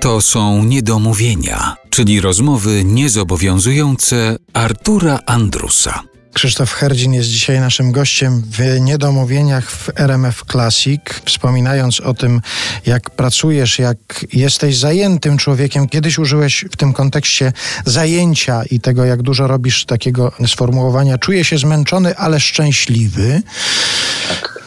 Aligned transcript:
To 0.00 0.20
są 0.20 0.64
niedomówienia, 0.64 1.76
czyli 1.90 2.20
rozmowy 2.20 2.84
niezobowiązujące 2.84 4.36
Artura 4.52 5.18
Andrusa. 5.26 6.02
Krzysztof 6.32 6.72
Herdzin 6.72 7.12
jest 7.12 7.28
dzisiaj 7.28 7.60
naszym 7.60 7.92
gościem 7.92 8.42
w 8.50 8.80
Niedomówieniach 8.80 9.70
w 9.70 9.90
RMF 9.96 10.44
Classic. 10.50 11.00
Wspominając 11.24 12.00
o 12.00 12.14
tym, 12.14 12.40
jak 12.86 13.10
pracujesz, 13.10 13.78
jak 13.78 14.26
jesteś 14.32 14.76
zajętym 14.76 15.38
człowiekiem. 15.38 15.88
Kiedyś 15.88 16.18
użyłeś 16.18 16.64
w 16.72 16.76
tym 16.76 16.92
kontekście 16.92 17.52
zajęcia 17.84 18.62
i 18.70 18.80
tego, 18.80 19.04
jak 19.04 19.22
dużo 19.22 19.46
robisz 19.46 19.84
takiego 19.84 20.32
sformułowania. 20.46 21.18
Czuję 21.18 21.44
się 21.44 21.58
zmęczony, 21.58 22.16
ale 22.16 22.40
szczęśliwy. 22.40 23.42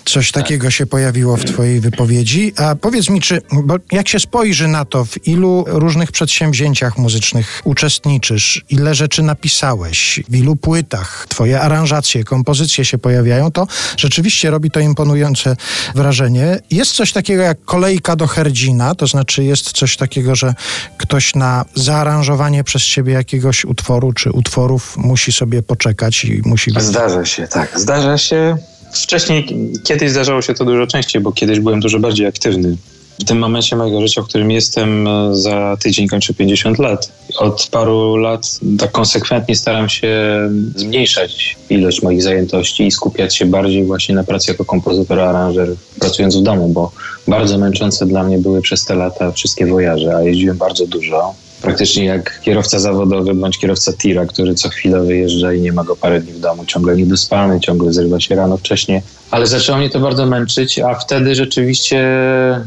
Tak. 0.04 0.14
Coś 0.14 0.32
takiego 0.32 0.72
się 0.72 0.86
pojawiło 0.86 1.38
w 1.38 1.46
Twojej 1.46 1.80
wypowiedzi. 1.80 2.54
A 2.58 2.76
powiedz 2.76 3.10
mi, 3.10 3.22
czy, 3.22 3.42
bo 3.64 3.76
jak 3.92 4.08
się 4.08 4.20
spojrzy 4.20 4.68
na 4.68 4.86
to, 4.86 5.06
w 5.06 5.28
ilu 5.28 5.66
różnych 5.68 6.12
przedsięwzięciach 6.12 6.98
muzycznych 6.98 7.62
uczestniczysz, 7.64 8.66
ile 8.70 8.96
rzeczy 8.96 9.24
napisałeś, 9.24 10.20
w 10.30 10.36
ilu 10.36 10.56
płytach 10.56 11.26
Twoje 11.30 11.62
aranżacje, 11.62 12.24
kompozycje 12.24 12.86
się 12.86 12.98
pojawiają, 12.98 13.52
to 13.52 13.68
rzeczywiście 13.98 14.52
robi 14.52 14.72
to 14.72 14.80
imponujące 14.80 15.56
wrażenie. 15.96 16.60
Jest 16.72 16.92
coś 16.92 17.12
takiego 17.12 17.44
jak 17.44 17.66
kolejka 17.66 18.16
do 18.16 18.28
Herdzina, 18.28 18.96
to 18.96 19.08
znaczy 19.08 19.44
jest 19.44 19.72
coś 19.72 19.98
takiego, 19.98 20.36
że 20.36 20.54
ktoś 20.98 21.36
na 21.36 21.66
zaaranżowanie 21.76 22.64
przez 22.64 22.84
Ciebie 22.84 23.14
jakiegoś 23.14 23.66
utworu 23.66 24.14
czy 24.14 24.32
utworów 24.32 24.98
musi 24.98 25.32
sobie 25.32 25.62
poczekać 25.62 26.26
i 26.26 26.42
musi... 26.46 26.72
Zdarza 26.78 27.26
się, 27.26 27.48
tak. 27.48 27.80
Zdarza 27.80 28.18
się. 28.18 28.58
Wcześniej, 28.94 29.46
kiedyś 29.84 30.12
zdarzało 30.12 30.42
się 30.42 30.54
to 30.54 30.66
dużo 30.66 30.88
częściej, 30.88 31.22
bo 31.22 31.32
kiedyś 31.32 31.60
byłem 31.60 31.80
dużo 31.80 32.00
bardziej 32.00 32.28
aktywny. 32.28 32.78
W 33.20 33.24
tym 33.24 33.40
momencie 33.40 33.76
mojego 33.76 34.02
życia, 34.02 34.22
w 34.22 34.28
którym 34.28 34.52
jestem, 34.52 35.08
e, 35.08 35.36
za 35.36 35.78
tydzień 35.84 36.08
kończę 36.08 36.34
50 36.34 36.80
lat. 36.80 37.12
Od 37.38 37.68
paru 37.72 38.16
lat 38.16 38.60
tak 38.80 38.92
konsekwentnie 38.92 39.56
staram 39.56 39.90
się 39.90 40.40
zmniejszać 40.76 41.56
ilość 41.70 42.02
moich 42.02 42.24
zajętości 42.24 42.88
i 42.88 42.92
skupiać 42.92 43.36
się 43.36 43.46
bardziej 43.46 43.86
właśnie 43.86 44.16
na 44.16 44.24
pracy 44.24 44.52
jako 44.52 44.66
kompozytor, 44.66 45.20
aranżer, 45.20 45.76
pracując 46.00 46.38
w 46.38 46.44
domu, 46.44 46.70
bo 46.70 46.92
bardzo 47.28 47.58
męczące 47.58 48.06
dla 48.06 48.24
mnie 48.24 48.38
były 48.38 48.62
przez 48.62 48.86
te 48.86 48.96
lata 48.96 49.32
wszystkie 49.32 49.66
wojaże, 49.66 50.16
a 50.16 50.22
jeździłem 50.22 50.58
bardzo 50.58 50.88
dużo 50.88 51.34
praktycznie 51.64 52.06
jak 52.06 52.42
kierowca 52.42 52.80
zawodowy 52.80 53.34
bądź 53.34 53.58
kierowca 53.58 53.94
tira, 53.94 54.26
który 54.26 54.56
co 54.56 54.70
chwilę 54.70 55.04
wyjeżdża 55.04 55.54
i 55.54 55.62
nie 55.62 55.72
ma 55.72 55.84
go 55.84 55.96
parę 55.96 56.22
dni 56.22 56.34
w 56.34 56.40
domu, 56.40 56.66
ciągle 56.66 56.96
niedospany, 56.96 57.60
ciągle 57.60 57.94
zrywa 57.94 58.20
się 58.20 58.36
rano 58.36 58.58
wcześnie. 58.58 59.02
Ale 59.32 59.48
zaczęło 59.48 59.78
mnie 59.78 59.90
to 59.90 60.00
bardzo 60.00 60.26
męczyć, 60.26 60.80
a 60.80 60.96
wtedy 60.96 61.36
rzeczywiście 61.36 62.08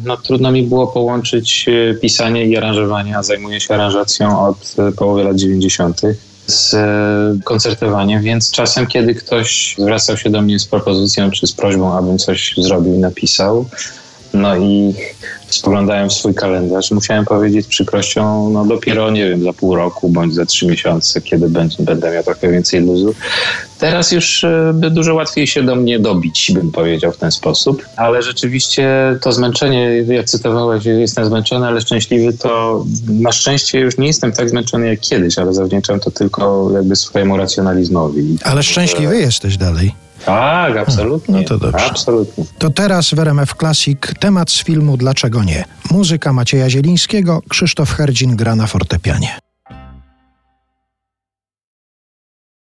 no, 0.05 0.17
trudno 0.17 0.52
mi 0.52 0.62
było 0.62 0.86
połączyć 0.86 1.67
e, 1.69 1.94
pisanie 1.94 2.44
i 2.44 2.56
aranżowanie, 2.56 3.19
a 3.19 3.22
zajmuję 3.22 3.61
się 3.61 3.74
aranżacją 3.74 4.41
od 4.48 4.74
e, 4.78 4.92
połowy 4.92 5.24
lat 5.24 5.36
90 5.36 6.00
z 6.47 6.74
e, 6.74 7.44
koncertowaniem, 7.44 8.22
więc 8.22 8.50
czasem, 8.50 8.86
kiedy 8.86 9.14
ktoś 9.14 9.74
zwracał 9.78 10.17
się 10.17 10.30
do 10.30 10.42
mnie 10.42 10.58
z 10.58 10.67
propozycją 10.67 11.30
czy 11.30 11.47
z 11.47 11.52
prośbą, 11.52 11.98
abym 11.98 12.19
coś 12.19 12.55
zrobił 12.58 12.94
i 12.94 12.98
napisał, 12.98 13.67
no 14.34 14.56
i 14.56 14.94
spoglądałem 15.56 16.08
w 16.08 16.12
swój 16.12 16.34
kalendarz. 16.34 16.90
Musiałem 16.90 17.24
powiedzieć 17.24 17.66
przykrością, 17.66 18.50
no 18.50 18.64
dopiero, 18.64 19.10
nie 19.10 19.28
wiem, 19.28 19.42
za 19.42 19.52
pół 19.52 19.74
roku 19.74 20.08
bądź 20.08 20.34
za 20.34 20.46
trzy 20.46 20.66
miesiące, 20.66 21.20
kiedy 21.20 21.48
będzie, 21.48 21.82
będę 21.82 22.12
miał 22.12 22.22
trochę 22.22 22.50
więcej 22.50 22.80
luzu. 22.80 23.14
Teraz 23.78 24.12
już 24.12 24.44
e, 24.44 24.72
by 24.74 24.90
dużo 24.90 25.14
łatwiej 25.14 25.46
się 25.46 25.62
do 25.62 25.74
mnie 25.74 25.98
dobić, 25.98 26.52
bym 26.54 26.72
powiedział 26.72 27.12
w 27.12 27.16
ten 27.16 27.30
sposób. 27.30 27.86
Ale 27.96 28.22
rzeczywiście 28.22 28.88
to 29.22 29.32
zmęczenie, 29.32 30.04
jak 30.08 30.27
cytowałeś, 30.27 30.84
jestem 30.84 31.24
zmęczony, 31.24 31.66
ale 31.66 31.80
szczęśliwy, 31.80 32.32
to 32.32 32.84
na 33.08 33.32
szczęście 33.32 33.80
już 33.80 33.98
nie 33.98 34.06
jestem 34.06 34.32
tak 34.32 34.50
zmęczony 34.50 34.88
jak 34.88 35.00
kiedyś, 35.00 35.38
ale 35.38 35.54
zawdzięczam 35.54 36.00
to 36.00 36.10
tylko 36.10 36.70
jakby 36.74 36.96
swojemu 36.96 37.36
racjonalizmowi. 37.36 38.36
Ale 38.44 38.62
szczęśliwy 38.62 39.16
jesteś 39.16 39.56
dalej. 39.56 40.05
Tak, 40.27 40.77
absolutnie. 40.77 41.35
No 41.35 41.45
to 41.45 41.59
dobrze. 41.59 41.87
Absolutnie. 41.87 42.45
To 42.59 42.70
teraz 42.70 43.14
w 43.14 43.19
RMF 43.19 43.55
Classic 43.55 43.98
temat 44.20 44.51
z 44.51 44.64
filmu 44.64 44.97
Dlaczego 44.97 45.45
nie? 45.45 45.64
Muzyka 45.91 46.33
Macieja 46.33 46.70
Zielińskiego, 46.70 47.41
Krzysztof 47.48 47.91
Herdzin 47.91 48.37
gra 48.37 48.57
na 48.57 48.67
fortepianie. 48.67 49.39